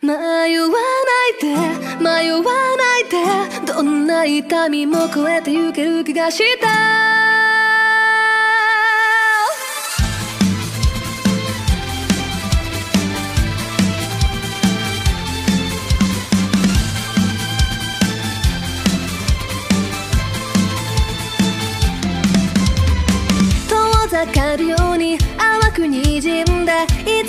[0.00, 1.48] 迷わないで
[1.98, 6.97] 迷わないでどんな痛みも超えてゆける気がした。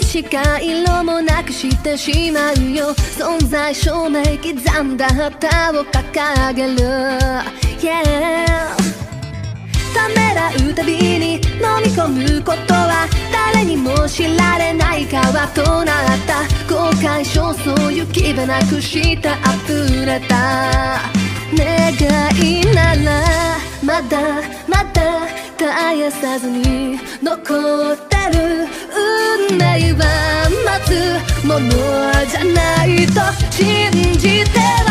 [0.10, 2.88] しか色もなくしてしまうよ。
[2.96, 6.80] 存在証明刻んだ旗を掲げる。
[7.78, 8.76] Yeah
[9.94, 11.40] ためらうたびに飲
[11.86, 16.42] み込むことは誰にも知られない川となった。
[16.68, 21.02] 後悔焦燥行き場なくした溢れた。
[21.56, 21.94] 願
[22.36, 25.39] いならまだまだ。
[25.60, 28.66] 絶やさずに残ってる
[29.52, 31.70] 運命は待つもの
[32.28, 33.20] じゃないと
[33.52, 34.89] 信じては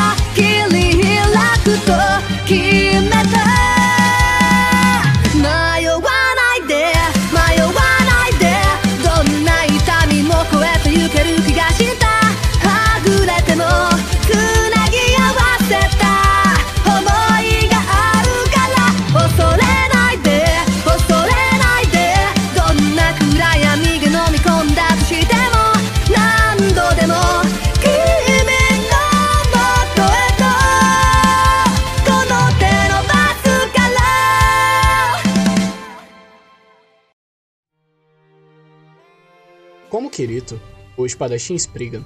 [41.18, 42.04] espadachim Spriggan,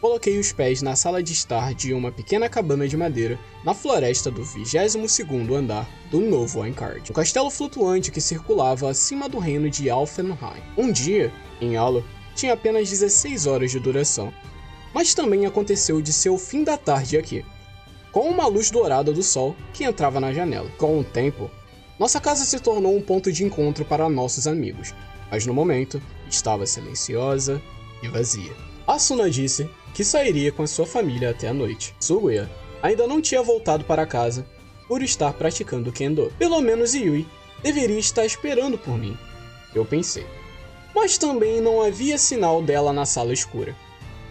[0.00, 4.30] coloquei os pés na sala de estar de uma pequena cabana de madeira na floresta
[4.30, 9.90] do 22º andar do novo Aincard, um castelo flutuante que circulava acima do reino de
[9.90, 10.62] Alfenheim.
[10.78, 12.02] Um dia, em Alo,
[12.34, 14.32] tinha apenas 16 horas de duração,
[14.94, 17.44] mas também aconteceu de ser o fim da tarde aqui,
[18.10, 20.70] com uma luz dourada do sol que entrava na janela.
[20.78, 21.50] Com o tempo,
[21.98, 24.94] nossa casa se tornou um ponto de encontro para nossos amigos,
[25.30, 27.60] mas no momento estava silenciosa
[28.02, 28.52] e vazia.
[28.86, 31.94] Asuna disse que sairia com a sua família até a noite.
[32.00, 32.50] Suguya
[32.82, 34.46] ainda não tinha voltado para casa
[34.86, 36.32] por estar praticando Kendo.
[36.38, 37.26] Pelo menos Yui
[37.62, 39.16] deveria estar esperando por mim,
[39.74, 40.26] eu pensei.
[40.94, 43.74] Mas também não havia sinal dela na sala escura.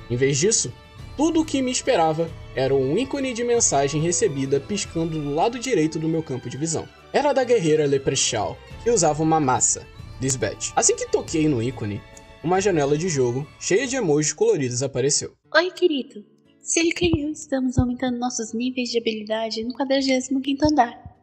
[0.10, 0.72] Em vez disso,
[1.18, 5.98] tudo o que me esperava era um ícone de mensagem recebida piscando do lado direito
[5.98, 6.88] do meu campo de visão.
[7.12, 9.88] Era da guerreira Leprechaun, que usava uma massa,
[10.22, 10.72] Lisbeth.
[10.76, 12.02] Assim que toquei no ícone,
[12.44, 15.34] uma janela de jogo cheia de emojis coloridos apareceu.
[15.56, 16.26] Oi, querido.
[16.62, 21.14] Celica e eu estamos aumentando nossos níveis de habilidade no 45º andar.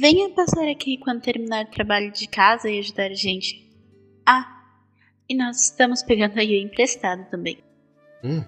[0.00, 3.68] Venha passar aqui quando terminar o trabalho de casa e ajudar a gente.
[4.26, 4.46] Ah,
[5.28, 7.58] e nós estamos pegando a Yui emprestado também.
[8.22, 8.42] Hum,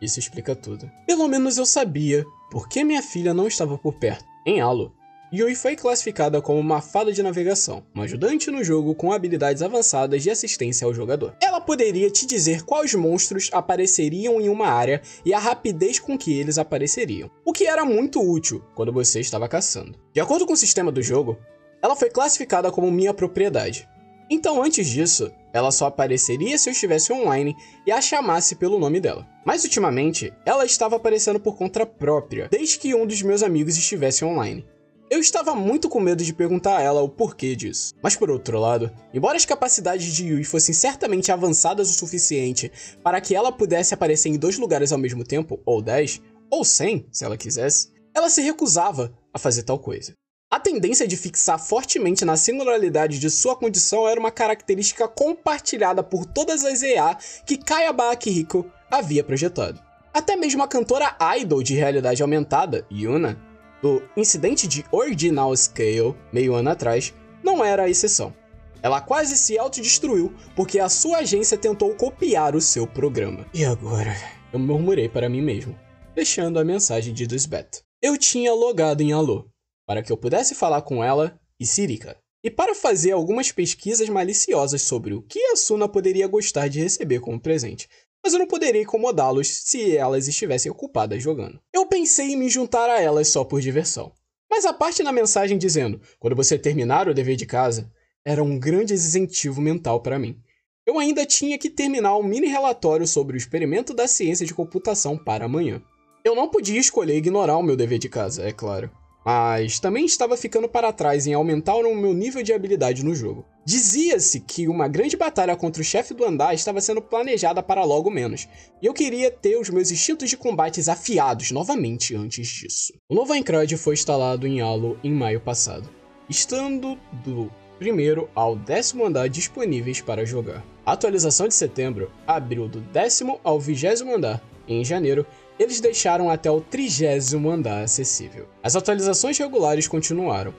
[0.00, 0.90] isso explica tudo.
[1.06, 4.24] Pelo menos eu sabia por que minha filha não estava por perto.
[4.44, 4.94] Em Halo,
[5.34, 10.22] Yui foi classificada como uma fada de navegação, uma ajudante no jogo com habilidades avançadas
[10.22, 11.34] de assistência ao jogador.
[11.40, 16.38] Ela poderia te dizer quais monstros apareceriam em uma área e a rapidez com que
[16.38, 19.98] eles apareceriam, o que era muito útil quando você estava caçando.
[20.12, 21.38] De acordo com o sistema do jogo,
[21.80, 23.88] ela foi classificada como minha propriedade.
[24.28, 27.56] Então, antes disso, ela só apareceria se eu estivesse online
[27.86, 29.26] e a chamasse pelo nome dela.
[29.46, 34.26] Mas ultimamente, ela estava aparecendo por conta própria, desde que um dos meus amigos estivesse
[34.26, 34.66] online.
[35.12, 37.92] Eu estava muito com medo de perguntar a ela o porquê disso.
[38.02, 43.20] Mas por outro lado, embora as capacidades de Yui fossem certamente avançadas o suficiente para
[43.20, 47.26] que ela pudesse aparecer em dois lugares ao mesmo tempo, ou 10, ou 100, se
[47.26, 50.14] ela quisesse, ela se recusava a fazer tal coisa.
[50.50, 56.24] A tendência de fixar fortemente na singularidade de sua condição era uma característica compartilhada por
[56.24, 59.78] todas as EA que Kayaba Akihiko havia projetado.
[60.14, 63.51] Até mesmo a cantora idol de realidade aumentada, Yuna,
[63.82, 67.12] do incidente de Original Scale, meio ano atrás,
[67.42, 68.32] não era a exceção.
[68.80, 73.44] Ela quase se autodestruiu porque a sua agência tentou copiar o seu programa.
[73.52, 74.14] E agora?
[74.52, 75.78] Eu murmurei para mim mesmo,
[76.14, 77.82] fechando a mensagem de Lisbeth.
[78.00, 79.48] Eu tinha logado em Alô,
[79.86, 82.16] para que eu pudesse falar com ela e Sirika.
[82.44, 87.20] E para fazer algumas pesquisas maliciosas sobre o que a Suna poderia gostar de receber
[87.20, 87.88] como presente,
[88.22, 91.60] mas eu não poderia incomodá-los se elas estivessem ocupadas jogando.
[91.72, 94.12] Eu pensei em me juntar a elas só por diversão.
[94.50, 97.90] Mas a parte na mensagem dizendo, quando você terminar o dever de casa,
[98.24, 100.38] era um grande desincentivo mental para mim.
[100.86, 105.16] Eu ainda tinha que terminar um mini relatório sobre o experimento da ciência de computação
[105.16, 105.82] para amanhã.
[106.24, 108.90] Eu não podia escolher ignorar o meu dever de casa, é claro.
[109.24, 113.44] Mas também estava ficando para trás em aumentar o meu nível de habilidade no jogo.
[113.64, 118.10] Dizia-se que uma grande batalha contra o chefe do andar estava sendo planejada para logo
[118.10, 118.48] menos,
[118.80, 122.92] e eu queria ter os meus instintos de combates afiados novamente antes disso.
[123.08, 125.88] O novo Aincrad foi instalado em Halo em maio passado,
[126.28, 130.64] estando do primeiro ao décimo andar disponíveis para jogar.
[130.84, 135.26] A atualização de setembro abriu do décimo ao vigésimo andar, em janeiro
[135.62, 138.48] eles deixaram até o trigésimo andar acessível.
[138.62, 140.52] As atualizações regulares continuaram,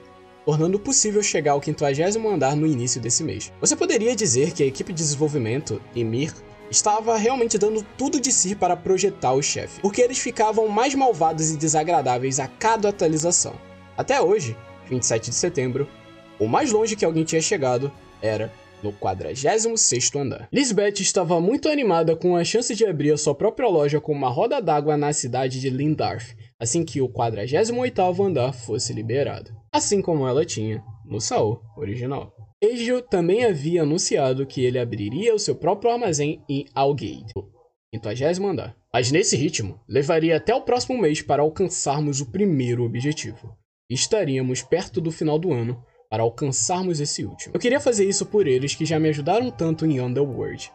[0.44, 3.52] tornando possível chegar ao quinquagésimo andar no início desse mês.
[3.60, 6.32] Você poderia dizer que a equipe de desenvolvimento, Emir,
[6.70, 11.50] estava realmente dando tudo de si para projetar o chefe, porque eles ficavam mais malvados
[11.50, 13.54] e desagradáveis a cada atualização.
[13.96, 14.56] Até hoje,
[14.88, 15.86] 27 de setembro,
[16.38, 18.52] o mais longe que alguém tinha chegado era
[18.84, 20.46] no 46º andar.
[20.52, 24.28] Lisbeth estava muito animada com a chance de abrir a sua própria loja com uma
[24.28, 30.28] roda d'água na cidade de Lindarf, assim que o 48º andar fosse liberado, assim como
[30.28, 32.30] ela tinha no Saul original.
[32.62, 37.44] Ejo também havia anunciado que ele abriria o seu próprio armazém em Algate, o
[37.94, 38.76] 50 andar.
[38.92, 43.56] Mas nesse ritmo, levaria até o próximo mês para alcançarmos o primeiro objetivo.
[43.90, 45.84] estaríamos perto do final do ano,
[46.14, 47.56] para alcançarmos esse último.
[47.56, 50.70] Eu queria fazer isso por eles que já me ajudaram tanto em Underworld.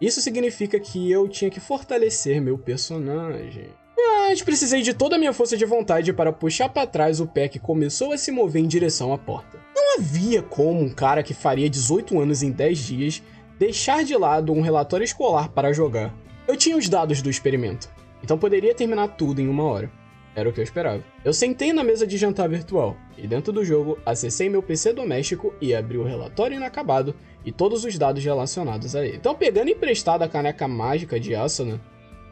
[0.00, 3.70] Isso significa que eu tinha que fortalecer meu personagem.
[3.96, 7.48] Mas precisei de toda a minha força de vontade para puxar para trás o pé
[7.48, 9.58] que começou a se mover em direção à porta.
[9.74, 13.22] Não havia como um cara que faria 18 anos em 10 dias
[13.58, 16.14] deixar de lado um relatório escolar para jogar.
[16.46, 17.90] Eu tinha os dados do experimento,
[18.22, 20.03] então poderia terminar tudo em uma hora.
[20.36, 21.02] Era o que eu esperava.
[21.24, 25.54] Eu sentei na mesa de jantar virtual, e dentro do jogo, acessei meu PC doméstico
[25.60, 27.14] e abri o relatório inacabado
[27.44, 29.16] e todos os dados relacionados a ele.
[29.16, 31.80] Então, pegando emprestada a caneca mágica de Asuna,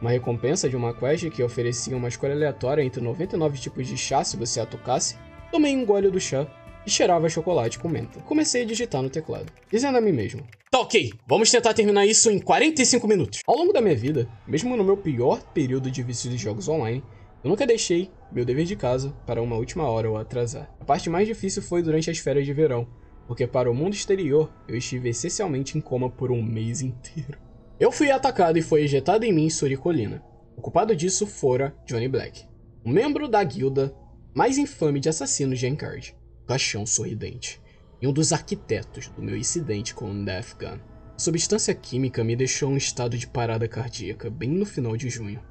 [0.01, 4.21] uma recompensa de uma quest que oferecia uma escolha aleatória entre 99 tipos de chá
[4.23, 5.15] se você a tocasse,
[5.49, 6.45] tomei um gole do chá
[6.85, 8.19] e cheirava chocolate com menta.
[8.21, 12.29] Comecei a digitar no teclado, dizendo a mim mesmo: Tá ok, vamos tentar terminar isso
[12.29, 13.39] em 45 minutos.
[13.47, 17.01] Ao longo da minha vida, mesmo no meu pior período de vício de jogos online,
[17.43, 20.73] eu nunca deixei meu dever de casa para uma última hora ou atrasar.
[20.79, 22.87] A parte mais difícil foi durante as férias de verão,
[23.27, 27.37] porque para o mundo exterior eu estive essencialmente em coma por um mês inteiro.
[27.77, 30.23] Eu fui atacado e foi ejetado em mim Suricolina.
[30.55, 32.45] O culpado disso fora Johnny Black,
[32.85, 33.93] um membro da guilda
[34.33, 36.15] mais infame de assassinos de Encard,
[36.47, 37.61] Caixão Sorridente,
[38.01, 40.79] e um dos arquitetos do meu incidente com o Death Gun.
[41.13, 45.41] A substância química me deixou em estado de parada cardíaca bem no final de junho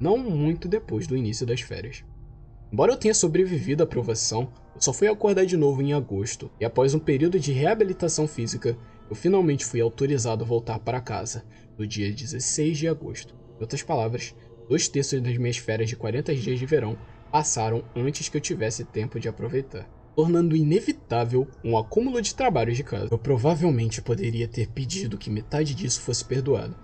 [0.00, 2.04] não muito depois do início das férias.
[2.72, 6.64] Embora eu tenha sobrevivido à provação, eu só fui acordar de novo em agosto, e
[6.64, 8.76] após um período de reabilitação física,
[9.08, 11.44] eu finalmente fui autorizado a voltar para casa,
[11.78, 13.34] no dia 16 de agosto.
[13.56, 14.34] Em outras palavras,
[14.68, 16.98] dois terços das minhas férias de 40 dias de verão
[17.32, 22.84] passaram antes que eu tivesse tempo de aproveitar, tornando inevitável um acúmulo de trabalhos de
[22.84, 23.08] casa.
[23.10, 26.76] Eu provavelmente poderia ter pedido que metade disso fosse perdoado,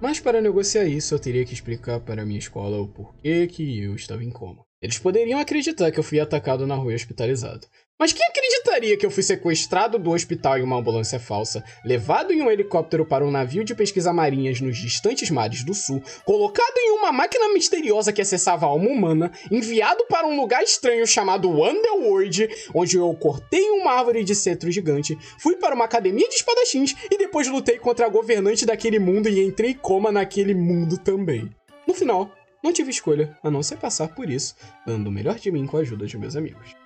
[0.00, 3.94] mas para negociar isso, eu teria que explicar para minha escola o porquê que eu
[3.94, 4.64] estava em coma.
[4.80, 7.66] Eles poderiam acreditar que eu fui atacado na rua e hospitalizado.
[7.98, 12.40] Mas quem acreditaria que eu fui sequestrado do hospital em uma ambulância falsa, levado em
[12.40, 16.92] um helicóptero para um navio de pesquisa marinhas nos distantes mares do sul, colocado em
[16.92, 22.48] uma máquina misteriosa que acessava a alma humana, enviado para um lugar estranho chamado Underworld,
[22.72, 27.18] onde eu cortei uma árvore de cetro gigante, fui para uma academia de espadachins e
[27.18, 31.50] depois lutei contra a governante daquele mundo e entrei coma naquele mundo também.
[31.84, 32.30] No final,
[32.62, 34.54] não tive escolha a não ser passar por isso,
[34.86, 36.77] dando o melhor de mim com a ajuda de meus amigos.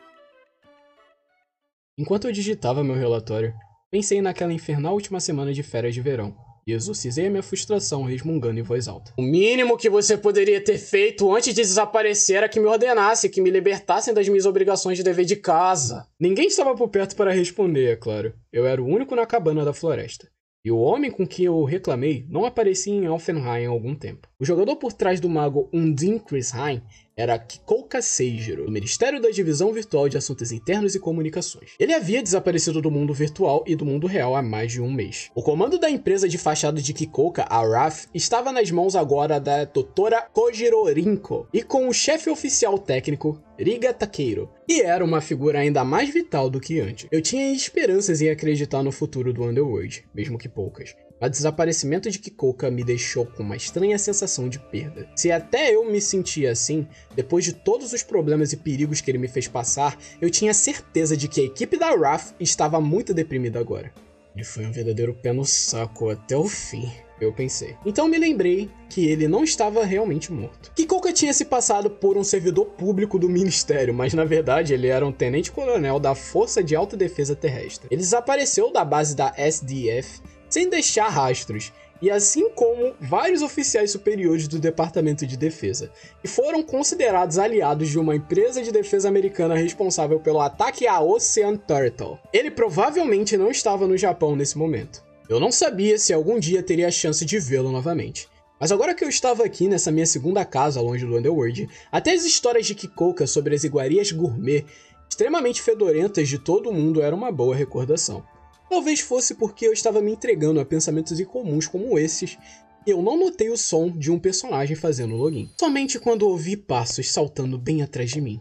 [1.98, 3.52] Enquanto eu digitava meu relatório,
[3.90, 6.34] pensei naquela infernal última semana de férias de verão
[6.66, 9.12] e exorcizei a minha frustração resmungando em voz alta.
[9.18, 13.42] O mínimo que você poderia ter feito antes de desaparecer era que me ordenasse, que
[13.42, 16.06] me libertassem das minhas obrigações de dever de casa.
[16.18, 18.32] Ninguém estava por perto para responder, é claro.
[18.50, 20.28] Eu era o único na cabana da floresta.
[20.64, 24.28] E o homem com quem eu reclamei não aparecia em Alfenheim há algum tempo.
[24.38, 26.80] O jogador por trás do mago Undine Krisheim
[27.16, 31.70] era Kikouka Seijiro, do Ministério da Divisão Virtual de Assuntos Internos e Comunicações.
[31.78, 35.30] Ele havia desaparecido do mundo virtual e do mundo real há mais de um mês.
[35.34, 39.64] O comando da empresa de fachada de Kikouka, a RAF, estava nas mãos agora da
[39.64, 45.58] doutora Kojiro Rinko, e com o chefe oficial técnico, Riga Takeiro, e era uma figura
[45.58, 47.06] ainda mais vital do que antes.
[47.12, 50.94] Eu tinha esperanças em acreditar no futuro do Underworld, mesmo que poucas.
[51.22, 55.08] O desaparecimento de Kikoka me deixou com uma estranha sensação de perda.
[55.14, 59.18] Se até eu me sentia assim, depois de todos os problemas e perigos que ele
[59.18, 63.60] me fez passar, eu tinha certeza de que a equipe da RAF estava muito deprimida
[63.60, 63.92] agora.
[64.34, 67.76] Ele foi um verdadeiro pé no saco até o fim, eu pensei.
[67.86, 70.72] Então me lembrei que ele não estava realmente morto.
[70.74, 75.06] Kikoka tinha se passado por um servidor público do ministério, mas na verdade ele era
[75.06, 77.86] um tenente-coronel da Força de Autodefesa Terrestre.
[77.92, 80.20] Ele desapareceu da base da SDF
[80.52, 85.90] sem deixar rastros e assim como vários oficiais superiores do Departamento de Defesa,
[86.22, 91.56] e foram considerados aliados de uma empresa de defesa americana responsável pelo ataque à Ocean
[91.56, 92.18] Turtle.
[92.32, 95.02] Ele provavelmente não estava no Japão nesse momento.
[95.26, 98.28] Eu não sabia se algum dia teria a chance de vê-lo novamente.
[98.60, 102.24] Mas agora que eu estava aqui nessa minha segunda casa longe do Underworld, até as
[102.24, 104.66] histórias de Kikoka sobre as iguarias gourmet
[105.08, 108.24] extremamente fedorentas de todo mundo era uma boa recordação.
[108.72, 112.38] Talvez fosse porque eu estava me entregando a pensamentos incomuns como esses
[112.86, 115.50] e eu não notei o som de um personagem fazendo login.
[115.60, 118.40] Somente quando ouvi passos saltando bem atrás de mim,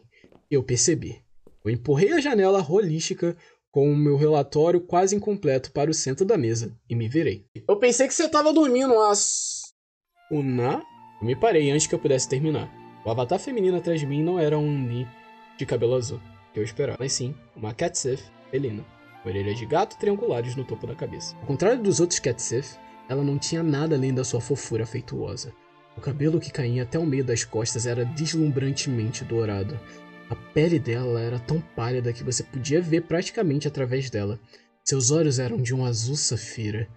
[0.50, 1.22] eu percebi.
[1.66, 3.36] Eu empurrei a janela holística
[3.70, 7.46] com o meu relatório quase incompleto para o centro da mesa e me virei.
[7.68, 9.64] Eu pensei que você estava dormindo, as.
[10.32, 10.82] Una?
[11.20, 12.72] Eu me parei antes que eu pudesse terminar.
[13.06, 15.06] O avatar feminino atrás de mim não era um Ni
[15.58, 16.22] de cabelo azul,
[16.54, 20.96] que eu esperava, mas sim uma Catsif felina orelhas de gato triangulares no topo da
[20.96, 21.36] cabeça.
[21.38, 25.54] Ao contrário dos outros Catsif, ela não tinha nada além da sua fofura afeituosa.
[25.98, 29.80] O cabelo que caía até o meio das costas era deslumbrantemente dourado.
[30.30, 34.40] A pele dela era tão pálida que você podia ver praticamente através dela.
[34.84, 36.88] Seus olhos eram de um azul safira.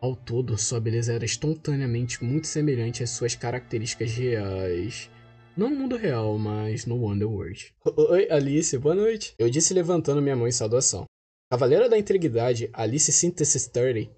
[0.00, 5.10] Ao todo, sua beleza era espontaneamente muito semelhante às suas características reais.
[5.56, 7.74] Não no mundo real, mas no Underworld.
[7.84, 9.34] Oi, Alice, boa noite.
[9.38, 11.06] Eu disse levantando minha mão em saudação.
[11.52, 14.10] Cavaleira da Integridade, Alice Synthesis 30,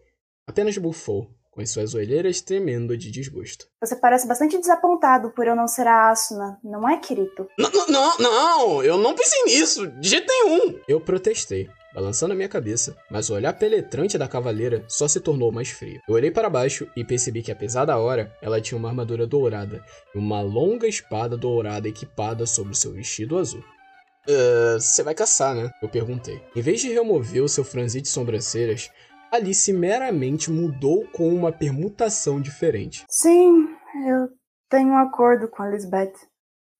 [0.46, 3.66] apenas bufou, com as suas olheiras tremendo de desgosto.
[3.82, 7.00] Você parece bastante desapontado por eu não ser a Asuna, não é?
[7.58, 10.78] Não, não, não, não, eu não pensei nisso, de jeito nenhum!
[10.86, 15.50] Eu protestei, balançando a minha cabeça, mas o olhar penetrante da cavaleira só se tornou
[15.50, 16.00] mais frio.
[16.08, 19.84] Eu olhei para baixo e percebi que, apesar da hora, ela tinha uma armadura dourada
[20.14, 23.64] e uma longa espada dourada equipada sobre o seu vestido azul.
[24.28, 25.70] Uh, você vai caçar, né?
[25.82, 26.42] Eu perguntei.
[26.56, 28.90] Em vez de remover o seu franzir de sobrancelhas,
[29.30, 33.04] Alice meramente mudou com uma permutação diferente.
[33.08, 33.68] Sim,
[34.06, 34.28] eu
[34.70, 36.14] tenho um acordo com a Lisbeth,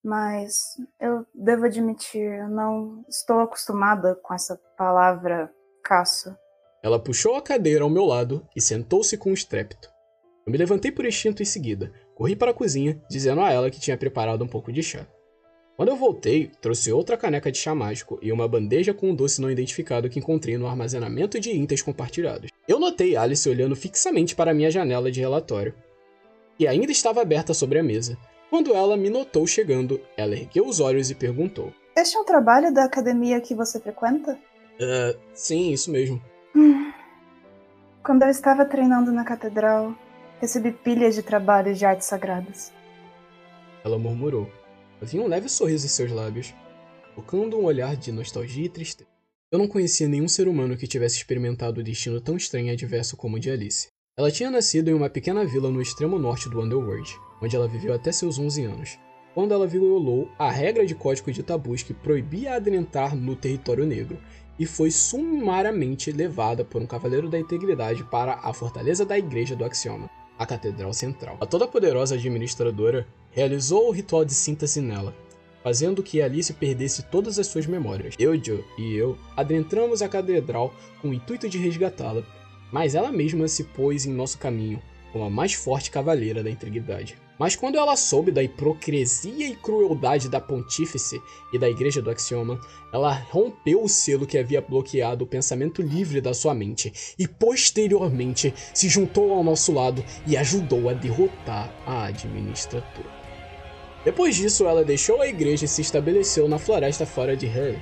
[0.03, 0.59] mas
[0.99, 5.51] eu devo admitir, eu não estou acostumada com essa palavra
[5.83, 6.37] caça.
[6.81, 9.89] Ela puxou a cadeira ao meu lado e sentou-se com um estrépito.
[10.45, 13.79] Eu me levantei por instinto em seguida, corri para a cozinha, dizendo a ela que
[13.79, 15.07] tinha preparado um pouco de chá.
[15.75, 19.41] Quando eu voltei, trouxe outra caneca de chá mágico e uma bandeja com um doce
[19.41, 22.49] não identificado que encontrei no armazenamento de intas compartilhados.
[22.65, 25.73] Eu notei Alice olhando fixamente para minha janela de relatório,
[26.57, 28.17] que ainda estava aberta sobre a mesa.
[28.49, 32.73] Quando ela me notou chegando, ela ergueu os olhos e perguntou: Este é um trabalho
[32.73, 34.39] da academia que você frequenta?
[34.79, 36.21] Uh, sim, isso mesmo.
[36.55, 36.93] Hum.
[38.01, 39.93] Quando eu estava treinando na catedral,
[40.39, 42.71] recebi pilhas de trabalhos de artes sagradas.
[43.83, 44.49] Ela murmurou.
[45.05, 46.51] Havia um leve sorriso em seus lábios,
[47.13, 49.07] tocando um olhar de nostalgia e tristeza.
[49.51, 53.15] Eu não conhecia nenhum ser humano que tivesse experimentado o destino tão estranho e adverso
[53.15, 53.89] como o de Alice.
[54.17, 57.93] Ela tinha nascido em uma pequena vila no extremo norte do Underworld, onde ela viveu
[57.93, 58.97] até seus 11 anos,
[59.35, 64.17] quando ela violou a regra de código de tabus que proibia adentrar no território negro,
[64.57, 69.65] e foi sumariamente levada por um cavaleiro da integridade para a fortaleza da igreja do
[69.65, 71.37] Axioma, a Catedral Central.
[71.39, 75.15] A toda poderosa administradora realizou o ritual de síntese nela,
[75.63, 78.15] fazendo que Alice perdesse todas as suas memórias.
[78.19, 82.23] Joe e eu adentramos a catedral com o intuito de resgatá-la,
[82.71, 87.17] mas ela mesma se pôs em nosso caminho como a mais forte cavaleira da integridade.
[87.37, 92.59] Mas quando ela soube da hipocrisia e crueldade da pontífice e da igreja do axioma,
[92.93, 98.53] ela rompeu o selo que havia bloqueado o pensamento livre da sua mente e posteriormente
[98.73, 103.15] se juntou ao nosso lado e ajudou a derrotar a administradora.
[104.05, 107.75] Depois disso, ela deixou a igreja e se estabeleceu na floresta fora de Hell,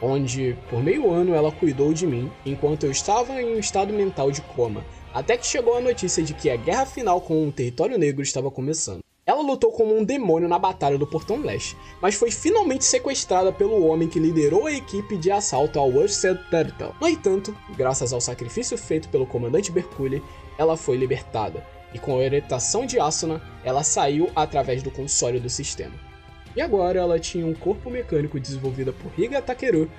[0.00, 4.30] onde, por meio ano, ela cuidou de mim enquanto eu estava em um estado mental
[4.30, 4.84] de coma,
[5.14, 8.50] até que chegou a notícia de que a guerra final com o território negro estava
[8.50, 8.98] começando.
[9.24, 13.86] Ela lutou como um demônio na Batalha do Portão Leste, mas foi finalmente sequestrada pelo
[13.86, 16.92] homem que liderou a equipe de assalto ao Ursed Turtle.
[17.00, 20.22] No entanto, graças ao sacrifício feito pelo comandante Bercule,
[20.58, 25.48] ela foi libertada, e com a orientação de Asuna, ela saiu através do console do
[25.48, 25.94] sistema.
[26.54, 29.90] E agora ela tinha um corpo mecânico desenvolvido por Higa Takeru,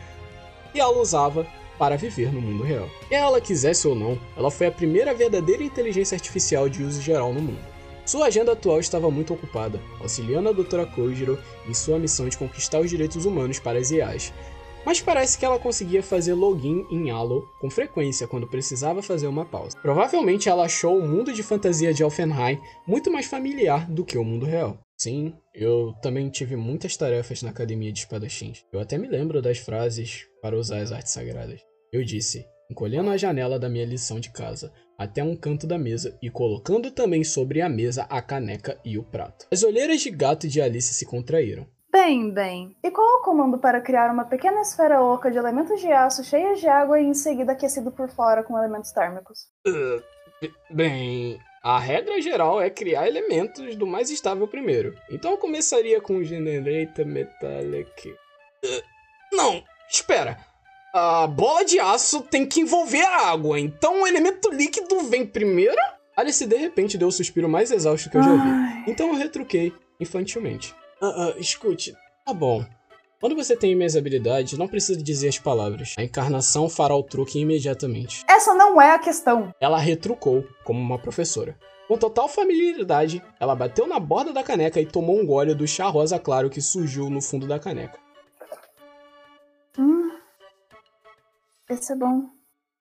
[0.73, 2.89] e ela usava para viver no mundo real.
[3.09, 7.33] Quer ela quisesse ou não, ela foi a primeira verdadeira inteligência artificial de uso geral
[7.33, 7.75] no mundo.
[8.05, 10.85] Sua agenda atual estava muito ocupada, auxiliando a Dra.
[10.85, 14.31] Kojiro em sua missão de conquistar os direitos humanos para as IAs,
[14.85, 19.43] mas parece que ela conseguia fazer login em Halo com frequência quando precisava fazer uma
[19.43, 19.75] pausa.
[19.81, 24.23] Provavelmente ela achou o mundo de fantasia de Elfenheim muito mais familiar do que o
[24.23, 24.77] mundo real.
[24.97, 28.63] Sim, eu também tive muitas tarefas na academia de espadachins.
[28.71, 31.61] Eu até me lembro das frases para usar as artes sagradas.
[31.91, 36.17] Eu disse, encolhendo a janela da minha lição de casa até um canto da mesa
[36.21, 39.45] e colocando também sobre a mesa a caneca e o prato.
[39.51, 41.67] As olheiras de gato de Alice se contraíram.
[41.91, 42.75] Bem, bem.
[42.83, 46.23] E qual é o comando para criar uma pequena esfera oca de elementos de aço
[46.23, 49.47] cheias de água e em seguida aquecido por fora com elementos térmicos?
[49.65, 50.03] Uh,
[50.73, 54.95] bem, a regra geral é criar elementos do mais estável primeiro.
[55.09, 58.11] Então eu começaria com Generator Metallic.
[58.11, 58.83] Uh,
[59.33, 60.37] não, espera.
[60.93, 65.81] A bola de aço tem que envolver a água, então o elemento líquido vem primeiro?
[66.15, 68.91] Alice de repente deu o suspiro mais exausto que eu já vi.
[68.91, 70.71] Então eu retruquei, infantilmente.
[71.01, 72.63] Ah, ah, escute, tá bom.
[73.19, 75.95] Quando você tem minhas habilidades, não precisa dizer as palavras.
[75.97, 78.23] A encarnação fará o truque imediatamente.
[78.29, 79.53] Essa não é a questão.
[79.59, 81.57] Ela retrucou, como uma professora.
[81.87, 85.87] Com total familiaridade, ela bateu na borda da caneca e tomou um gole do chá
[85.87, 87.97] rosa claro que surgiu no fundo da caneca.
[89.77, 90.11] Hum.
[91.69, 92.29] Esse é bom.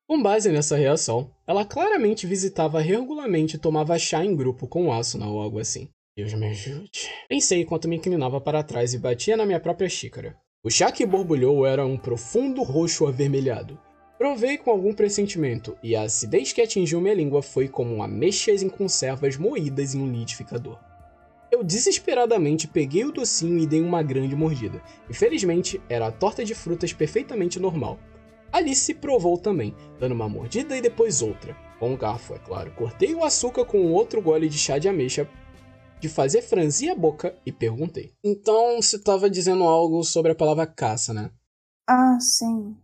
[0.06, 5.18] Com base nessa reação, ela claramente visitava regularmente e tomava chá em grupo com aço
[5.22, 5.88] ou algo assim.
[6.16, 7.10] Deus me ajude.
[7.28, 10.36] Pensei enquanto me inclinava para trás e batia na minha própria xícara.
[10.62, 13.76] O chá que borbulhou era um profundo roxo avermelhado.
[14.16, 18.68] Provei com algum pressentimento, e a acidez que atingiu minha língua foi como ameixas em
[18.68, 20.78] conservas moídas em um liquidificador.
[21.50, 24.80] Eu desesperadamente peguei o docinho e dei uma grande mordida.
[25.10, 27.98] Infelizmente, era a torta de frutas perfeitamente normal.
[28.52, 31.56] Alice provou também, dando uma mordida e depois outra.
[31.80, 32.70] Com um garfo, é claro.
[32.70, 35.28] Cortei o açúcar com outro gole de chá de ameixa
[36.04, 38.12] de fazer franzir a boca e perguntei.
[38.22, 41.30] Então você estava dizendo algo sobre a palavra caça, né?
[41.88, 42.76] Ah, sim.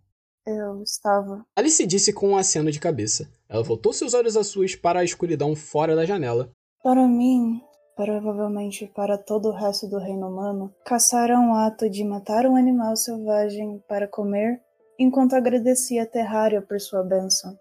[0.46, 1.44] Eu estava.
[1.54, 3.30] Alice disse com um aceno de cabeça.
[3.46, 6.50] Ela voltou seus olhos azuis para a escuridão fora da janela.
[6.82, 7.60] Para mim,
[7.94, 12.56] provavelmente para todo o resto do reino humano, caçar é um ato de matar um
[12.56, 14.62] animal selvagem para comer,
[14.98, 17.54] enquanto agradecia a Terrária por sua bênção.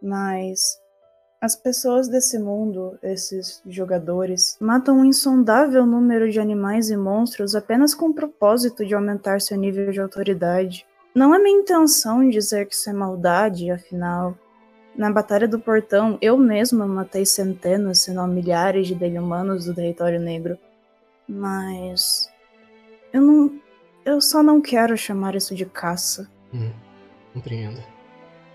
[0.00, 0.60] Mas
[1.42, 7.96] as pessoas desse mundo, esses jogadores, matam um insondável número de animais e monstros apenas
[7.96, 10.86] com o propósito de aumentar seu nível de autoridade.
[11.12, 14.38] Não é minha intenção dizer que isso é maldade, afinal.
[14.96, 20.20] Na Batalha do Portão, eu mesma matei centenas, se não milhares de humanos do território
[20.20, 20.56] negro.
[21.26, 22.30] Mas.
[23.12, 23.60] Eu não.
[24.04, 26.30] Eu só não quero chamar isso de caça.
[26.54, 26.70] Hum,
[27.34, 27.82] compreendo.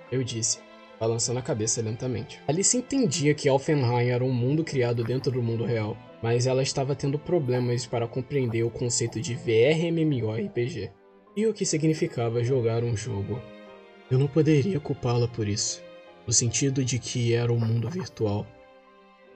[0.09, 0.65] Eu disse
[0.99, 2.41] balançando a cabeça lentamente.
[2.47, 6.95] Alice entendia que Alfenheim era um mundo criado dentro do mundo real, mas ela estava
[6.95, 10.91] tendo problemas para compreender o conceito de VRMMORPG
[11.35, 13.39] e o que significava jogar um jogo.
[14.09, 15.83] Eu não poderia culpá-la por isso,
[16.25, 18.47] no sentido de que era um mundo virtual.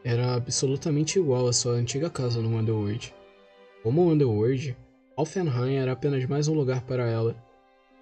[0.03, 3.13] Era absolutamente igual à sua antiga casa no Underworld.
[3.83, 4.75] Como Underworld,
[5.15, 7.35] Alfenheim era apenas mais um lugar para ela,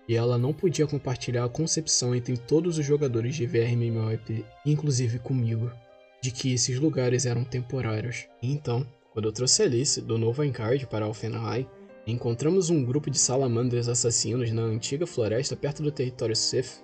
[0.09, 5.71] e ela não podia compartilhar a concepção entre todos os jogadores de VRMMORPG, inclusive comigo,
[6.19, 8.27] de que esses lugares eram temporários.
[8.41, 11.67] Então, quando eu trouxe Alice do novo Encard para Alfenheim,
[12.07, 16.83] encontramos um grupo de salamandres assassinos na antiga floresta perto do território Sith,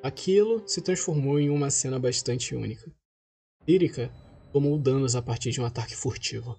[0.00, 2.88] aquilo se transformou em uma cena bastante única.
[3.66, 4.12] Lyrica
[4.52, 6.56] tomou danos a partir de um ataque furtivo.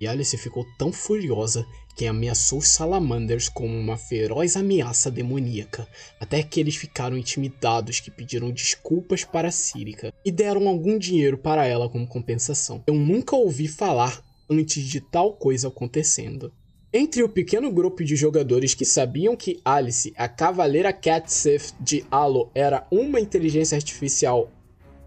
[0.00, 5.86] E Alice ficou tão furiosa que ameaçou os Salamanders como uma feroz ameaça demoníaca,
[6.18, 11.66] até que eles ficaram intimidados que pediram desculpas para Sírica e deram algum dinheiro para
[11.66, 12.82] ela como compensação.
[12.86, 16.50] Eu nunca ouvi falar antes de tal coisa acontecendo.
[16.92, 22.04] Entre o pequeno grupo de jogadores que sabiam que Alice, a Cavaleira Cat Sith de
[22.10, 24.50] Halo, era uma inteligência artificial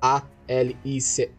[0.02, 1.32] A LICE,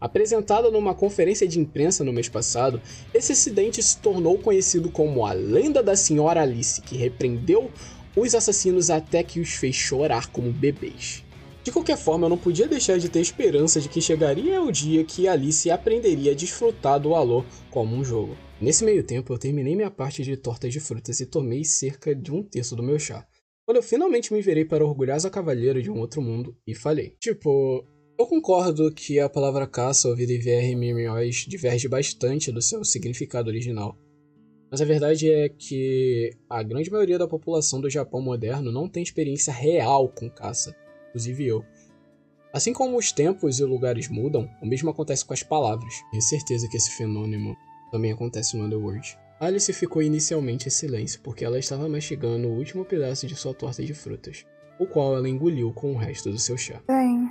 [0.00, 2.80] apresentada numa conferência de imprensa no mês passado,
[3.12, 7.70] esse acidente se tornou conhecido como a lenda da Senhora Alice, que repreendeu
[8.16, 11.24] os assassinos até que os fez chorar como bebês.
[11.64, 15.02] De qualquer forma, eu não podia deixar de ter esperança de que chegaria o dia
[15.02, 18.36] que Alice aprenderia a desfrutar do Alô como um jogo.
[18.60, 22.30] Nesse meio tempo, eu terminei minha parte de tortas de frutas e tomei cerca de
[22.30, 23.26] um terço do meu chá.
[23.64, 27.16] Quando eu finalmente me virei para a orgulhosa cavalheira de um outro mundo e falei:
[27.18, 27.82] Tipo,
[28.16, 33.98] eu concordo que a palavra caça ouvida em VRMMOs diverge bastante do seu significado original.
[34.70, 39.02] Mas a verdade é que a grande maioria da população do Japão moderno não tem
[39.02, 40.74] experiência real com caça,
[41.08, 41.64] inclusive eu.
[42.52, 45.94] Assim como os tempos e lugares mudam, o mesmo acontece com as palavras.
[46.10, 47.56] Tenho certeza que esse fenômeno
[47.90, 49.18] também acontece no Underworld.
[49.40, 53.84] Alice ficou inicialmente em silêncio porque ela estava mastigando o último pedaço de sua torta
[53.84, 54.46] de frutas,
[54.78, 56.80] o qual ela engoliu com o resto do seu chá.
[56.86, 57.28] Bem,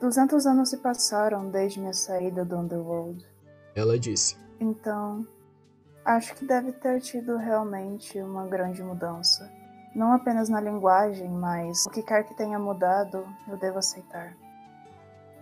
[0.00, 3.26] 200 anos se passaram desde minha saída do Underworld.
[3.74, 4.36] Ela disse.
[4.60, 5.26] Então,
[6.04, 9.50] acho que deve ter tido realmente uma grande mudança.
[9.94, 14.36] Não apenas na linguagem, mas o que quer que tenha mudado, eu devo aceitar.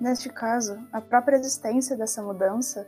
[0.00, 2.86] Neste caso, a própria existência dessa mudança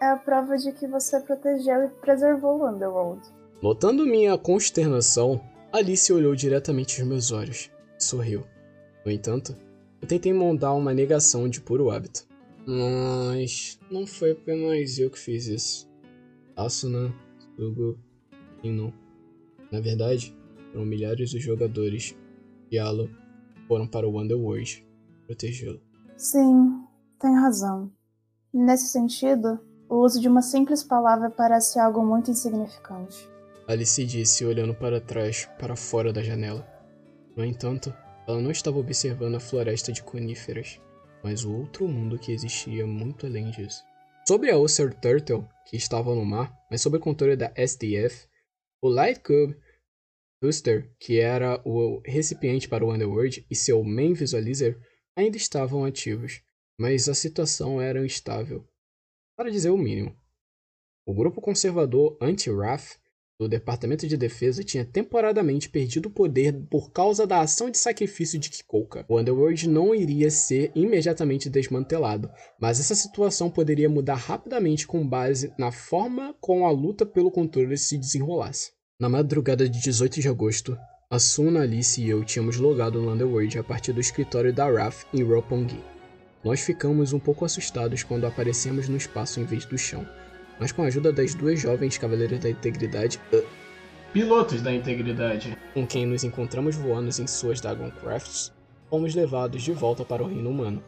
[0.00, 3.22] é a prova de que você protegeu e preservou o Underworld.
[3.62, 5.40] Notando minha consternação,
[5.72, 8.44] Alice olhou diretamente aos meus olhos e sorriu.
[9.04, 9.56] No entanto,
[10.02, 12.26] eu tentei montar uma negação de puro hábito.
[12.66, 15.88] Mas não foi apenas eu que fiz isso.
[16.56, 17.14] Asuna,
[17.56, 17.96] Sugo,
[18.62, 18.92] Ino.
[19.70, 20.36] Na verdade,
[20.72, 22.16] foram milhares os jogadores
[22.68, 23.08] de Halo
[23.68, 24.84] foram para o Underworld
[25.26, 25.80] protegê-lo.
[26.16, 26.82] Sim,
[27.18, 27.90] tem razão.
[28.52, 33.28] Nesse sentido, o uso de uma simples palavra parece algo muito insignificante.
[33.68, 36.66] Alice disse, olhando para trás, para fora da janela.
[37.36, 37.94] No entanto,
[38.26, 40.80] ela não estava observando a floresta de coníferas,
[41.22, 43.84] mas o outro mundo que existia muito além disso.
[44.26, 48.28] Sobre a Ulcer Turtle, que estava no mar, mas sob o controle da SDF,
[48.80, 49.56] o Light Cube
[50.42, 54.76] Booster, que era o recipiente para o Underworld, e seu Main Visualizer
[55.16, 56.42] ainda estavam ativos,
[56.78, 58.66] mas a situação era instável,
[59.36, 60.16] para dizer o mínimo.
[61.06, 62.96] O grupo conservador anti-RAF
[63.38, 68.38] do Departamento de Defesa tinha temporariamente perdido o poder por causa da ação de sacrifício
[68.38, 69.04] de Kikoka.
[69.08, 75.52] O Underworld não iria ser imediatamente desmantelado, mas essa situação poderia mudar rapidamente com base
[75.58, 78.72] na forma como a luta pelo controle se desenrolasse.
[79.00, 80.78] Na madrugada de 18 de agosto,
[81.10, 85.22] Asuna, Alice e eu tínhamos logado no Underworld a partir do escritório da RAF em
[85.22, 85.78] Roppongi.
[86.44, 90.08] Nós ficamos um pouco assustados quando aparecemos no espaço em vez do chão,
[90.58, 93.42] mas com a ajuda das duas jovens cavaleiras da integridade, uh,
[94.12, 98.52] pilotos da integridade, com quem nos encontramos voando em suas Dragoncrafts,
[98.90, 100.82] fomos levados de volta para o reino humano.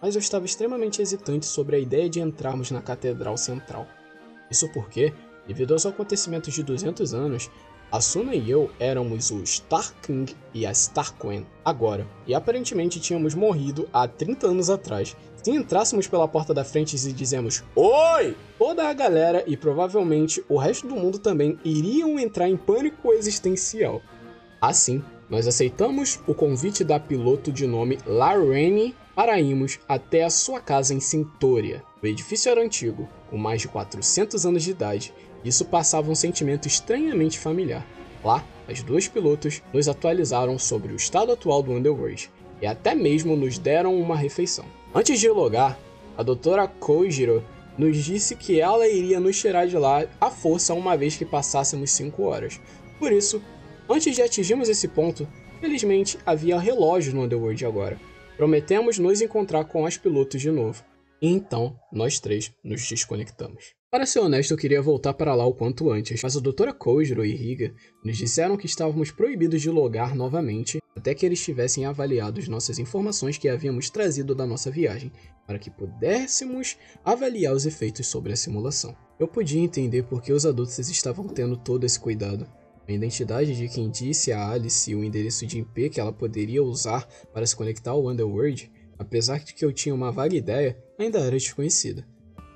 [0.00, 3.86] Mas eu estava extremamente hesitante sobre a ideia de entrarmos na Catedral Central.
[4.50, 5.12] Isso porque,
[5.46, 7.50] devido aos acontecimentos de 200 anos,
[7.90, 13.34] Asuna e eu éramos o Star King e a Star Queen agora, e aparentemente tínhamos
[13.34, 15.16] morrido há 30 anos atrás.
[15.42, 18.36] Se entrássemos pela porta da frente e dizemos Oi!
[18.58, 24.02] Toda a galera e provavelmente o resto do mundo também iriam entrar em pânico existencial.
[24.60, 30.60] Assim, nós aceitamos o convite da piloto de nome Larraine para irmos até a sua
[30.60, 31.82] casa em Cintoria.
[32.02, 36.66] O edifício era antigo, com mais de 400 anos de idade, isso passava um sentimento
[36.66, 37.86] estranhamente familiar.
[38.24, 43.36] Lá, as duas pilotos nos atualizaram sobre o estado atual do Underworld e até mesmo
[43.36, 44.64] nos deram uma refeição.
[44.94, 45.78] Antes de logar,
[46.16, 47.44] a doutora Kojiro
[47.76, 51.90] nos disse que ela iria nos tirar de lá à força uma vez que passássemos
[51.90, 52.60] 5 horas.
[52.98, 53.42] Por isso,
[53.88, 55.28] antes de atingirmos esse ponto,
[55.60, 58.00] felizmente havia relógio no Underworld agora.
[58.36, 60.82] Prometemos nos encontrar com as pilotos de novo.
[61.20, 63.74] Então, nós três nos desconectamos.
[63.90, 67.24] Para ser honesto, eu queria voltar para lá o quanto antes, mas a doutora Kojiro
[67.24, 67.74] e Riga
[68.04, 73.38] nos disseram que estávamos proibidos de logar novamente até que eles tivessem avaliado nossas informações
[73.38, 75.12] que havíamos trazido da nossa viagem,
[75.46, 78.96] para que pudéssemos avaliar os efeitos sobre a simulação.
[79.18, 82.46] Eu podia entender por que os adultos estavam tendo todo esse cuidado.
[82.88, 87.06] A identidade de quem disse a Alice o endereço de IP que ela poderia usar
[87.32, 91.32] para se conectar ao Underworld, apesar de que eu tinha uma vaga ideia, ainda era
[91.32, 92.06] desconhecida.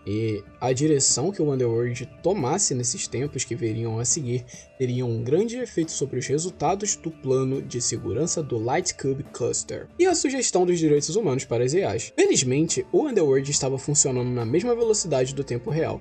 [0.07, 4.45] E a direção que o Underworld tomasse nesses tempos que veriam a seguir
[4.79, 9.89] teria um grande efeito sobre os resultados do plano de segurança do Light Cube Cluster
[9.99, 12.13] e a sugestão dos direitos humanos para as EAs.
[12.17, 16.01] Felizmente, o Underworld estava funcionando na mesma velocidade do tempo real,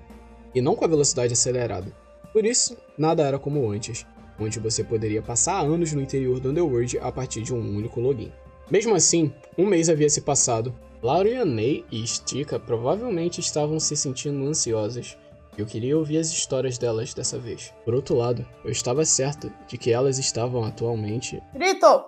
[0.56, 1.94] e não com a velocidade acelerada.
[2.32, 4.06] Por isso, nada era como antes,
[4.40, 8.32] onde você poderia passar anos no interior do Underworld a partir de um único login.
[8.72, 15.18] Mesmo assim, um mês havia se passado Laurianei e Stika provavelmente estavam se sentindo ansiosas,
[15.58, 17.74] e eu queria ouvir as histórias delas dessa vez.
[17.86, 21.42] Por outro lado, eu estava certo de que elas estavam atualmente.
[21.54, 22.04] Kirito!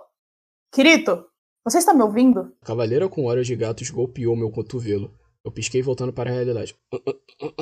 [0.74, 1.24] Kirito!
[1.64, 2.52] Você está me ouvindo?
[2.60, 5.10] A cavaleira com olhos de gatos golpeou meu cotovelo.
[5.44, 6.76] Eu pisquei voltando para a realidade.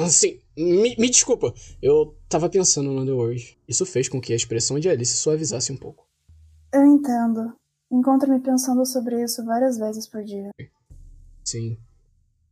[0.09, 1.55] Sim, me, me desculpa.
[1.81, 3.57] Eu estava pensando no Underworld.
[3.69, 6.07] Isso fez com que a expressão de Alice suavizasse um pouco.
[6.75, 7.55] Eu entendo.
[7.91, 10.51] Encontro-me pensando sobre isso várias vezes por dia.
[11.45, 11.77] Sim,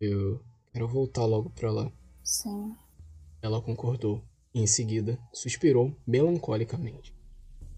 [0.00, 0.40] eu
[0.72, 1.92] quero voltar logo pra lá.
[2.24, 2.74] Sim.
[3.40, 4.22] Ela concordou
[4.52, 7.14] e, em seguida, suspirou melancolicamente.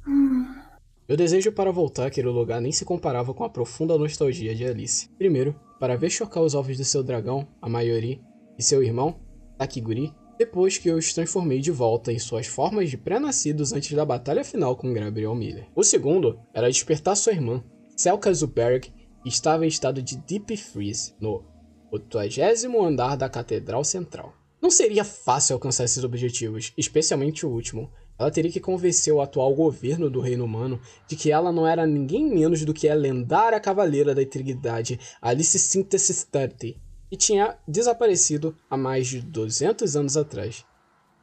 [0.06, 0.46] Hum.
[1.06, 5.08] Meu desejo para voltar àquele lugar nem se comparava com a profunda nostalgia de Alice.
[5.18, 8.20] Primeiro, para ver chocar os ovos do seu dragão, a maioria,
[8.56, 9.18] e seu irmão,
[9.58, 14.06] Takiguri, depois que eu os transformei de volta em suas formas de pré-nascidos antes da
[14.06, 15.68] batalha final com Gabriel Miller.
[15.76, 17.62] O segundo era despertar sua irmã,
[17.94, 18.90] Selka Zuberg,
[19.22, 21.44] que estava em estado de Deep Freeze, no
[21.92, 24.32] 80 andar da Catedral Central.
[24.62, 27.92] Não seria fácil alcançar esses objetivos, especialmente o último.
[28.18, 31.86] Ela teria que convencer o atual governo do Reino Humano de que ela não era
[31.86, 38.56] ninguém menos do que a lendária Cavaleira da Integridade Alice Synthesis 30, e tinha desaparecido
[38.68, 40.64] há mais de 200 anos atrás.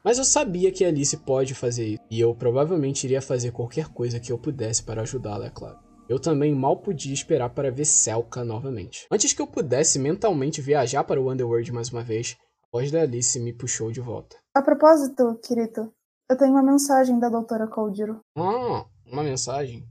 [0.04, 4.19] Mas eu sabia que Alice pode fazer isso, e eu provavelmente iria fazer qualquer coisa
[4.19, 5.80] que eu pudesse para ajudá-la, é claro.
[6.08, 9.06] Eu também mal podia esperar para ver Selka novamente.
[9.12, 13.02] Antes que eu pudesse mentalmente viajar para o Underworld mais uma vez, a voz da
[13.02, 14.38] Alice me puxou de volta.
[14.56, 15.91] A propósito, Kirito,
[16.30, 18.21] eu tenho uma mensagem da doutora Koljiro.
[18.38, 19.86] Ah, uma mensagem?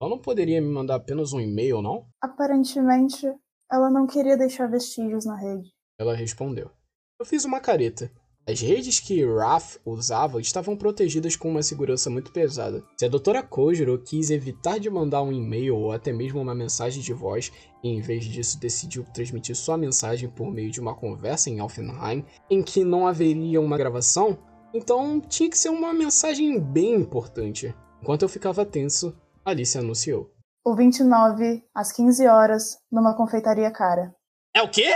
[0.00, 2.06] Ela não poderia me mandar apenas um e-mail, não?
[2.22, 3.26] Aparentemente,
[3.70, 5.70] ela não queria deixar vestígios na rede.
[5.98, 6.70] Ela respondeu.
[7.18, 8.10] Eu fiz uma careta.
[8.48, 12.82] As redes que Raph usava estavam protegidas com uma segurança muito pesada.
[12.98, 17.02] Se a doutora Kojiro quis evitar de mandar um e-mail ou até mesmo uma mensagem
[17.02, 17.52] de voz,
[17.84, 22.24] e em vez disso decidiu transmitir sua mensagem por meio de uma conversa em Alfenheim,
[22.48, 24.38] em que não haveria uma gravação,
[24.74, 27.74] então tinha que ser uma mensagem bem importante.
[28.02, 30.32] Enquanto eu ficava tenso, Alice anunciou.
[30.62, 34.14] O 29, às 15 horas, numa confeitaria cara.
[34.54, 34.94] É o quê?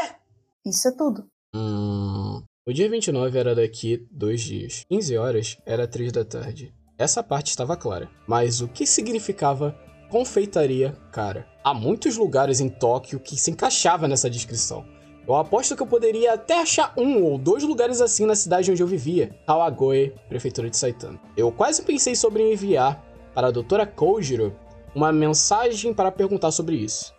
[0.65, 1.27] Isso é tudo.
[1.55, 2.43] Hum.
[2.67, 4.85] O dia 29 era daqui dois dias.
[4.91, 6.75] 15 horas era 3 da tarde.
[6.99, 8.11] Essa parte estava clara.
[8.27, 9.75] Mas o que significava
[10.11, 11.47] confeitaria cara?
[11.65, 14.85] Há muitos lugares em Tóquio que se encaixava nessa descrição.
[15.27, 18.83] Eu aposto que eu poderia até achar um ou dois lugares assim na cidade onde
[18.83, 21.19] eu vivia, Kawagoe, prefeitura de Saitama.
[21.35, 23.03] Eu quase pensei sobre enviar
[23.35, 24.55] para a doutora Kojiro
[24.95, 27.15] uma mensagem para perguntar sobre isso,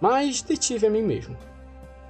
[0.00, 1.36] mas detive a mim mesmo.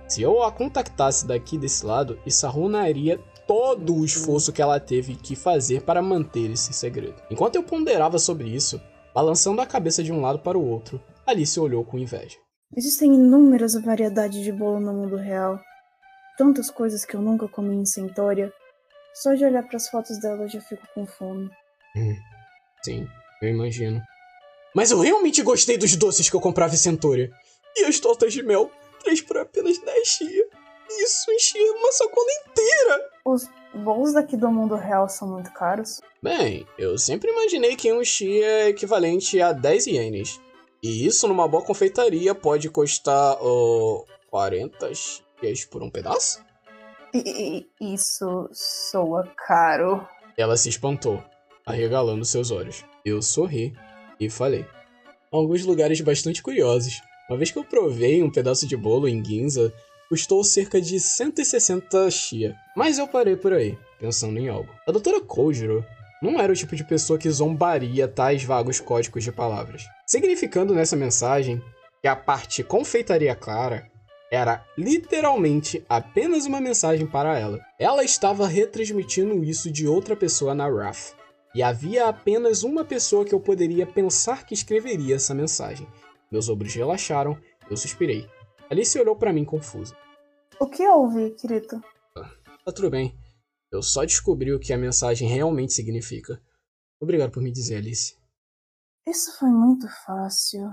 [0.06, 5.14] Se eu a contactasse daqui desse lado, isso arruinaria todo o esforço que ela teve
[5.14, 7.22] que fazer para manter esse segredo.
[7.30, 8.80] Enquanto eu ponderava sobre isso,
[9.14, 12.36] balançando a cabeça de um lado para o outro, Alice olhou com inveja.
[12.76, 15.58] Existem inúmeras variedades de bolo no mundo real.
[16.36, 18.52] Tantas coisas que eu nunca comi em Centória.
[19.14, 21.50] Só de olhar para as fotos dela eu já fico com fome.
[21.96, 22.14] Hum,
[22.82, 23.06] sim,
[23.42, 24.00] eu imagino.
[24.74, 27.30] Mas eu realmente gostei dos doces que eu comprava em Centória.
[27.76, 28.70] E as tortas de mel
[29.02, 30.46] três por apenas 10 chia.
[30.90, 33.10] Isso enchia uma sacola inteira.
[33.24, 36.00] Os bolos daqui do mundo real são muito caros?
[36.22, 40.40] Bem, eu sempre imaginei que um chia é equivalente a 10 ienes.
[40.82, 46.42] E isso numa boa confeitaria pode custar oh, 40 chias por um pedaço?
[47.14, 50.06] E, isso soa caro.
[50.36, 51.22] Ela se espantou,
[51.66, 52.84] arregalando seus olhos.
[53.04, 53.74] Eu sorri
[54.20, 54.64] e falei.
[55.30, 57.00] Alguns lugares bastante curiosos.
[57.28, 59.72] Uma vez que eu provei um pedaço de bolo em Ginza,
[60.08, 62.56] custou cerca de 160 chia.
[62.74, 64.72] Mas eu parei por aí, pensando em algo.
[64.86, 65.84] A doutora Kojiro
[66.22, 69.84] não era o tipo de pessoa que zombaria tais vagos códigos de palavras.
[70.06, 71.62] Significando nessa mensagem
[72.00, 73.90] que a parte confeitaria clara
[74.30, 77.60] era literalmente apenas uma mensagem para ela.
[77.78, 81.12] Ela estava retransmitindo isso de outra pessoa na RAF.
[81.54, 85.88] E havia apenas uma pessoa que eu poderia pensar que escreveria essa mensagem.
[86.30, 87.38] Meus ombros relaxaram,
[87.70, 88.28] eu suspirei.
[88.70, 89.96] Alice olhou para mim confusa.
[90.60, 91.82] O que houve, Kirito?
[92.16, 92.30] Ah,
[92.64, 93.16] tá tudo bem.
[93.72, 96.42] Eu só descobri o que a mensagem realmente significa.
[97.00, 98.16] Obrigado por me dizer, Alice.
[99.06, 100.70] Isso foi muito fácil.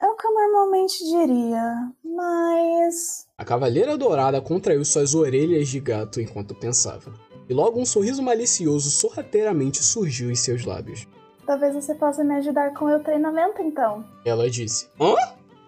[0.00, 3.26] É o que eu normalmente diria, mas.
[3.36, 7.12] A Cavaleira Dourada contraiu suas orelhas de gato enquanto pensava.
[7.48, 11.08] E logo um sorriso malicioso sorrateiramente surgiu em seus lábios.
[11.44, 14.04] Talvez você possa me ajudar com o meu treinamento, então.
[14.24, 14.88] Ela disse.
[15.00, 15.14] Hã?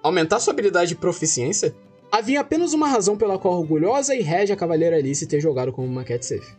[0.02, 1.74] Aumentar sua habilidade de proficiência?
[2.12, 6.04] Havia apenas uma razão pela qual orgulhosa e régia Cavaleira Alice ter jogado como uma
[6.04, 6.56] cat safe.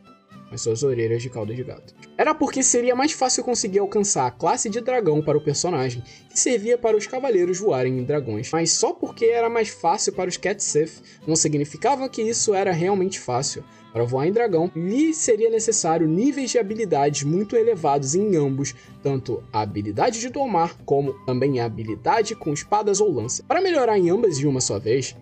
[0.52, 1.96] As suas orelhas de caldo de gato.
[2.18, 6.38] Era porque seria mais fácil conseguir alcançar a classe de dragão para o personagem, que
[6.38, 8.50] servia para os cavaleiros voarem em dragões.
[8.52, 12.72] Mas só porque era mais fácil para os cat safe, não significava que isso era
[12.72, 13.64] realmente fácil.
[13.94, 19.44] Para voar em dragão, lhe seria necessário níveis de habilidades muito elevados em ambos, tanto
[19.52, 23.44] a habilidade de domar como também a habilidade com espadas ou lança.
[23.44, 25.16] Para melhorar em ambas de uma só vez,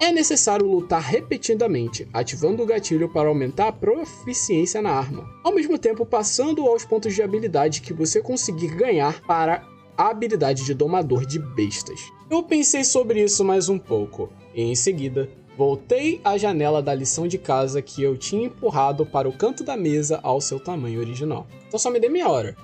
[0.00, 5.76] é necessário lutar repetidamente, ativando o gatilho para aumentar a proficiência na arma, ao mesmo
[5.78, 11.26] tempo passando aos pontos de habilidade que você conseguir ganhar para a habilidade de domador
[11.26, 12.00] de bestas.
[12.30, 17.26] Eu pensei sobre isso mais um pouco, e em seguida Voltei à janela da lição
[17.26, 21.48] de casa que eu tinha empurrado para o canto da mesa ao seu tamanho original.
[21.66, 22.56] Então só me dê meia hora.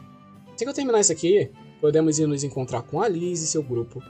[0.57, 4.01] Que eu terminar isso aqui, podemos ir nos encontrar com a Liz e seu grupo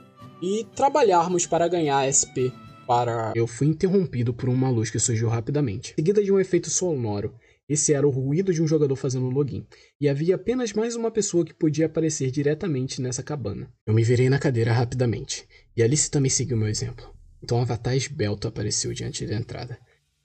[0.42, 2.52] e trabalharmos para ganhar SP
[2.86, 3.32] para.
[3.34, 7.34] Eu fui interrompido por uma luz que surgiu rapidamente, seguida de um efeito sonoro.
[7.68, 9.66] Esse era o ruído de um jogador fazendo login,
[9.98, 13.72] e havia apenas mais uma pessoa que podia aparecer diretamente nessa cabana.
[13.86, 17.14] Eu me virei na cadeira rapidamente, e Alice também seguiu meu exemplo.
[17.42, 19.78] Então um avatar esbelto apareceu diante da entrada.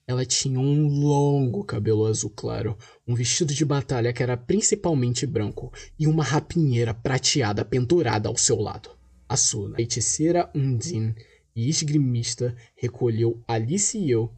[0.06, 2.76] Ela tinha um longo cabelo azul claro,
[3.08, 8.58] um vestido de batalha que era principalmente branco e uma rapinheira prateada pendurada ao seu
[8.58, 8.90] lado.
[9.30, 11.14] A sua feiticeira Undine
[11.56, 14.32] e esgrimista recolheu Alice e eu,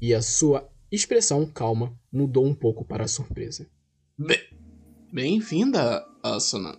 [0.00, 3.66] e a sua expressão calma mudou um pouco para a surpresa.
[5.12, 6.76] Bem-vinda, Asuna.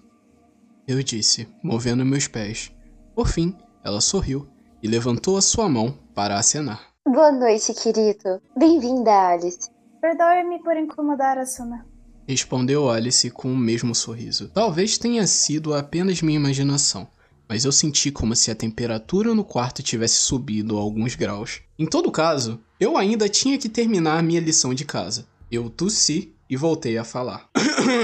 [0.88, 2.72] Eu disse, movendo meus pés.
[3.16, 4.48] Por fim, ela sorriu
[4.82, 6.94] e levantou a sua mão para acenar.
[7.06, 8.42] Boa noite, querido.
[8.58, 9.70] Bem-vinda, Alice.
[10.02, 11.86] Perdoe-me por incomodar, Asuna.
[12.28, 14.50] Respondeu Alice com o mesmo sorriso.
[14.50, 17.08] Talvez tenha sido apenas minha imaginação,
[17.48, 21.62] mas eu senti como se a temperatura no quarto tivesse subido alguns graus.
[21.78, 25.26] Em todo caso, eu ainda tinha que terminar minha lição de casa.
[25.52, 27.48] Eu tossi e voltei a falar.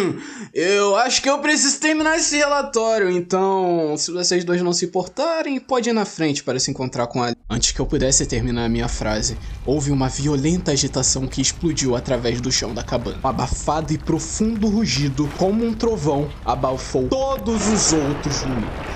[0.53, 5.59] eu acho que eu preciso terminar esse relatório, então, se vocês dois não se importarem,
[5.59, 7.33] pode ir na frente para se encontrar com a.
[7.49, 12.41] Antes que eu pudesse terminar a minha frase, houve uma violenta agitação que explodiu através
[12.41, 13.19] do chão da cabana.
[13.23, 18.92] Um abafado e profundo rugido, como um trovão, abafou todos os outros ruídos.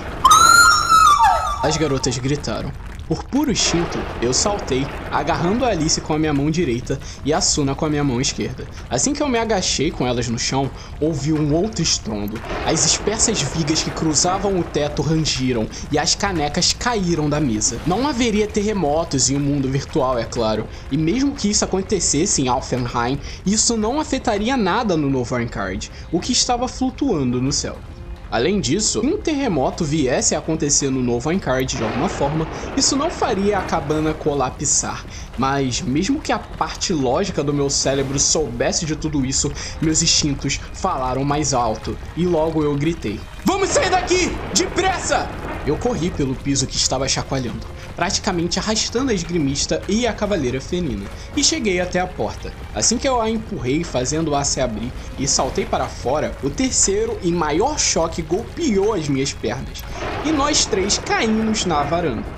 [1.60, 2.72] As garotas gritaram.
[3.08, 7.40] Por puro instinto, eu saltei, agarrando a Alice com a minha mão direita e a
[7.40, 8.68] Suna com a minha mão esquerda.
[8.88, 12.40] Assim que eu me agachei com elas no chão, ouvi um outro estrondo.
[12.64, 17.80] As espessas vigas que cruzavam o teto rangiram e as canecas caíram da mesa.
[17.84, 22.46] Não haveria terremotos em um mundo virtual, é claro, e mesmo que isso acontecesse em
[22.48, 27.80] Alfenheim, isso não afetaria nada no novo Arncard, o que estava flutuando no céu.
[28.30, 32.94] Além disso, se um terremoto viesse a acontecer no novo Encard de alguma forma, isso
[32.94, 35.06] não faria a cabana colapsar.
[35.36, 40.60] Mas, mesmo que a parte lógica do meu cérebro soubesse de tudo isso, meus instintos
[40.74, 44.38] falaram mais alto e logo eu gritei: Vamos sair daqui!
[44.52, 45.30] Depressa!
[45.64, 47.66] Eu corri pelo piso que estava chacoalhando,
[47.98, 52.54] praticamente arrastando a esgrimista e a cavaleira felina, e cheguei até a porta.
[52.72, 57.32] Assim que eu a empurrei, fazendo-a se abrir e saltei para fora, o terceiro e
[57.32, 59.84] maior choque golpeou as minhas pernas,
[60.22, 62.37] e nós três caímos na varanda.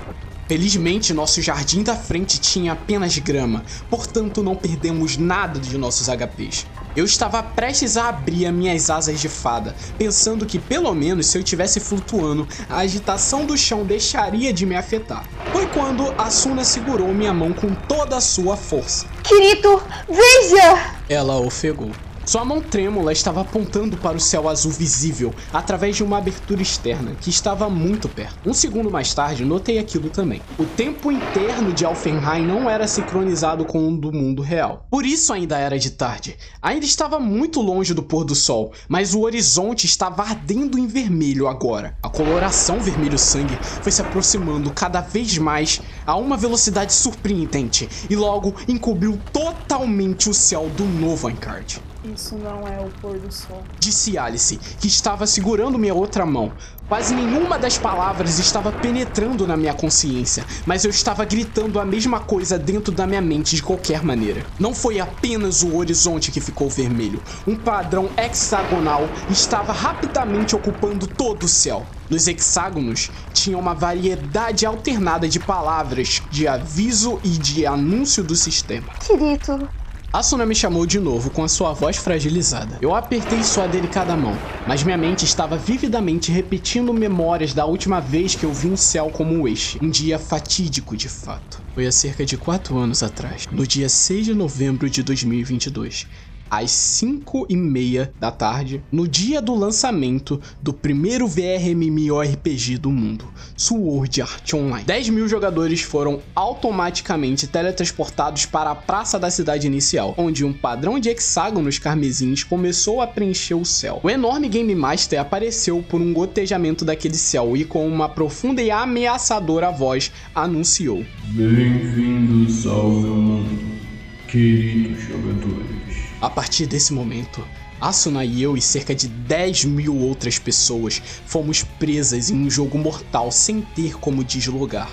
[0.51, 6.67] Felizmente, nosso jardim da frente tinha apenas grama, portanto não perdemos nada de nossos HPs.
[6.93, 11.37] Eu estava prestes a abrir as minhas asas de fada, pensando que pelo menos se
[11.37, 15.25] eu estivesse flutuando, a agitação do chão deixaria de me afetar.
[15.53, 19.05] Foi quando Asuna segurou minha mão com toda a sua força.
[19.23, 20.97] Querido, veja!
[21.07, 21.91] Ela ofegou.
[22.23, 27.15] Sua mão trêmula estava apontando para o céu azul visível através de uma abertura externa
[27.15, 28.47] que estava muito perto.
[28.47, 30.43] Um segundo mais tarde, notei aquilo também.
[30.55, 34.85] O tempo interno de Alfenheim não era sincronizado com o do mundo real.
[34.89, 36.37] Por isso ainda era de tarde.
[36.61, 41.47] Ainda estava muito longe do pôr do sol, mas o horizonte estava ardendo em vermelho
[41.47, 41.97] agora.
[42.03, 48.15] A coloração vermelho sangue foi se aproximando cada vez mais a uma velocidade surpreendente e
[48.15, 51.81] logo encobriu totalmente o céu do novo Encard.
[52.03, 53.63] Isso não é o pôr do sol.
[53.79, 56.51] Disse Alice, que estava segurando minha outra mão.
[56.87, 62.19] Quase nenhuma das palavras estava penetrando na minha consciência, mas eu estava gritando a mesma
[62.19, 64.45] coisa dentro da minha mente de qualquer maneira.
[64.59, 71.43] Não foi apenas o horizonte que ficou vermelho, um padrão hexagonal estava rapidamente ocupando todo
[71.43, 71.85] o céu.
[72.09, 78.91] Nos hexágonos tinha uma variedade alternada de palavras de aviso e de anúncio do sistema.
[78.95, 79.69] Querido,
[80.13, 82.77] Asuna me chamou de novo com a sua voz fragilizada.
[82.81, 88.35] Eu apertei sua delicada mão, mas minha mente estava vividamente repetindo memórias da última vez
[88.35, 89.79] que eu vi um céu como este.
[89.81, 91.63] Um dia fatídico de fato.
[91.73, 96.05] Foi há cerca de 4 anos atrás, no dia 6 de novembro de 2022
[96.51, 103.25] às 5 e meia da tarde, no dia do lançamento do primeiro VRMMORPG do mundo,
[103.55, 104.83] Sword Art Online.
[104.83, 110.99] 10 mil jogadores foram automaticamente teletransportados para a praça da cidade inicial, onde um padrão
[110.99, 114.01] de hexágonos carmesins começou a preencher o céu.
[114.03, 118.69] O enorme Game Master apareceu por um gotejamento daquele céu e com uma profunda e
[118.69, 123.79] ameaçadora voz anunciou: Bem-vindos ao meu mundo,
[124.27, 125.80] queridos jogadores.
[126.21, 127.43] A partir desse momento,
[127.81, 132.77] Asuna e eu e cerca de 10 mil outras pessoas fomos presas em um jogo
[132.77, 134.91] mortal sem ter como deslogar.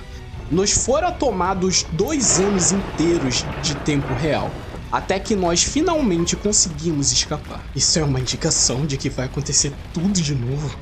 [0.51, 4.51] Nos foram tomados dois anos inteiros de tempo real,
[4.91, 7.62] até que nós finalmente conseguimos escapar.
[7.76, 10.74] Isso é uma indicação de que vai acontecer tudo de novo?